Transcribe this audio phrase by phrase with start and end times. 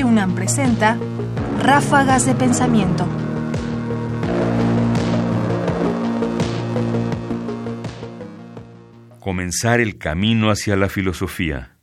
[0.00, 0.98] Radio UNAM presenta
[1.58, 3.06] Ráfagas de Pensamiento.
[9.18, 11.76] Comenzar el camino hacia la filosofía.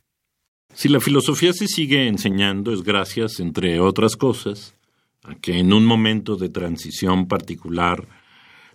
[0.74, 4.74] Si la filosofía se sigue enseñando es gracias, entre otras cosas,
[5.22, 8.08] a que en un momento de transición particular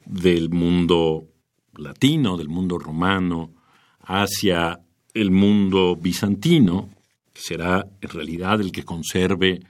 [0.06, 1.28] del mundo
[1.76, 3.52] latino, del mundo romano,
[4.00, 4.80] hacia
[5.14, 6.94] el mundo bizantino,
[7.34, 9.62] que será en realidad el que conserve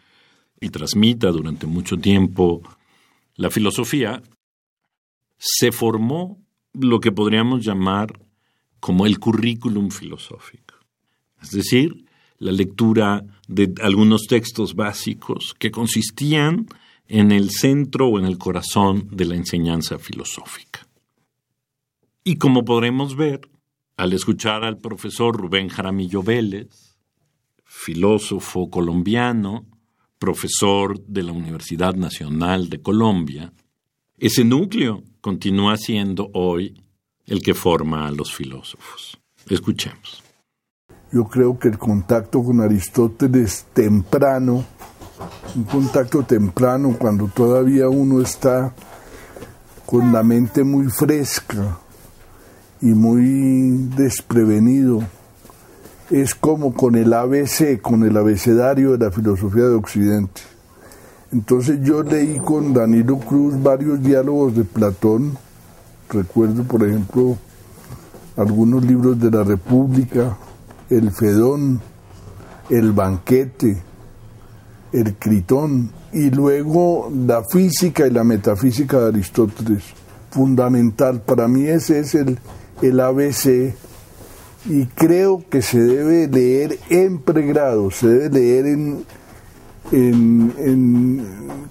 [0.59, 2.61] y transmita durante mucho tiempo
[3.35, 4.21] la filosofía,
[5.37, 6.41] se formó
[6.73, 8.19] lo que podríamos llamar
[8.79, 10.75] como el currículum filosófico.
[11.41, 12.05] Es decir,
[12.37, 16.67] la lectura de algunos textos básicos que consistían
[17.07, 20.87] en el centro o en el corazón de la enseñanza filosófica.
[22.23, 23.49] Y como podremos ver,
[23.97, 26.92] al escuchar al profesor Rubén Jaramillo Vélez,
[27.75, 29.65] filósofo colombiano,
[30.19, 33.51] profesor de la Universidad Nacional de Colombia,
[34.17, 36.81] ese núcleo continúa siendo hoy
[37.25, 39.19] el que forma a los filósofos.
[39.49, 40.23] Escuchemos.
[41.11, 44.63] Yo creo que el contacto con Aristóteles temprano,
[45.55, 48.73] un contacto temprano cuando todavía uno está
[49.85, 51.79] con la mente muy fresca,
[52.83, 55.03] y muy desprevenido.
[56.09, 60.41] Es como con el ABC, con el abecedario de la filosofía de Occidente.
[61.31, 65.37] Entonces yo leí con Danilo Cruz varios diálogos de Platón.
[66.09, 67.37] Recuerdo, por ejemplo,
[68.37, 70.37] algunos libros de la República,
[70.89, 71.81] El Fedón,
[72.69, 73.81] El Banquete,
[74.91, 79.83] El Critón, y luego la física y la metafísica de Aristóteles.
[80.29, 82.37] Fundamental, para mí ese es el,
[82.81, 83.73] el ABC
[84.65, 89.05] y creo que se debe leer en pregrado, se debe leer en,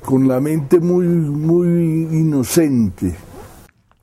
[0.03, 3.17] con la mente muy, muy inocente.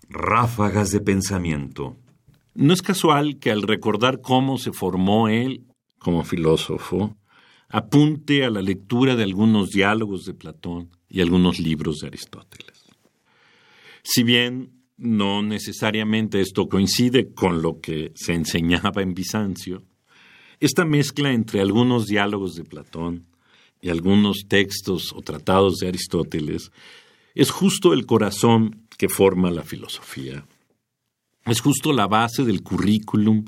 [0.10, 1.98] Ráfagas de pensamiento.
[2.56, 5.66] No es casual que al recordar cómo se formó él
[6.00, 7.16] como filósofo,
[7.70, 12.86] apunte a la lectura de algunos diálogos de Platón y algunos libros de Aristóteles.
[14.02, 19.84] Si bien no necesariamente esto coincide con lo que se enseñaba en Bizancio.
[20.60, 23.26] Esta mezcla entre algunos diálogos de Platón
[23.82, 26.72] y algunos textos o tratados de Aristóteles
[27.34, 30.46] es justo el corazón que forma la filosofía.
[31.46, 33.46] Es justo la base del currículum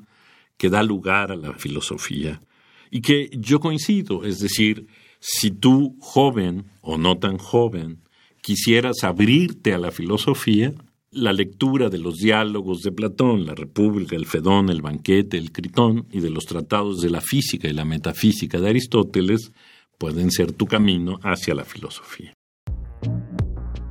[0.58, 2.42] que da lugar a la filosofía
[2.90, 4.88] y que yo coincido, es decir,
[5.20, 8.02] si tú, joven o no tan joven,
[8.42, 10.74] quisieras abrirte a la filosofía,
[11.14, 16.08] la lectura de los diálogos de Platón, la República, el Fedón, el Banquete, el Critón
[16.10, 19.52] y de los tratados de la física y la metafísica de Aristóteles
[19.98, 22.34] pueden ser tu camino hacia la filosofía.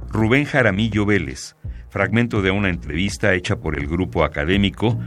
[0.08, 1.56] Rubén Jaramillo Vélez,
[1.90, 4.98] fragmento de una entrevista hecha por el grupo académico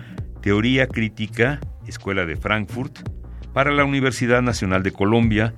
[0.41, 3.09] Teoría Crítica, Escuela de Frankfurt,
[3.53, 5.55] para la Universidad Nacional de Colombia,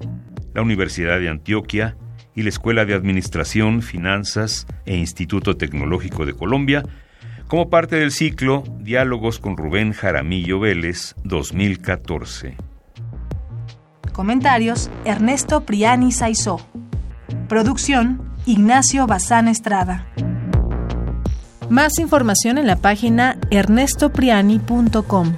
[0.54, 1.98] la Universidad de Antioquia,
[2.36, 6.84] y la Escuela de Administración, Finanzas e Instituto Tecnológico de Colombia,
[7.48, 12.58] como parte del ciclo Diálogos con Rubén Jaramillo Vélez 2014.
[14.12, 16.60] Comentarios: Ernesto Priani Saizó.
[17.48, 20.06] Producción: Ignacio Bazán Estrada.
[21.70, 25.38] Más información en la página ernestopriani.com.